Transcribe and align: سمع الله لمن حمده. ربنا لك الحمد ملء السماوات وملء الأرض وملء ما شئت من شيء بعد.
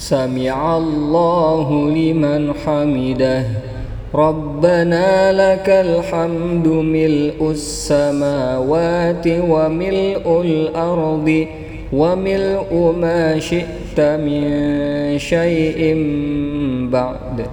سمع 0.00 0.78
الله 0.78 1.90
لمن 1.90 2.54
حمده. 2.64 3.44
ربنا 4.14 5.32
لك 5.32 5.68
الحمد 5.68 6.68
ملء 6.68 7.50
السماوات 7.50 9.26
وملء 9.26 10.40
الأرض 10.44 11.46
وملء 11.92 12.94
ما 13.00 13.38
شئت 13.38 14.00
من 14.00 14.40
شيء 15.18 15.80
بعد. 16.92 17.46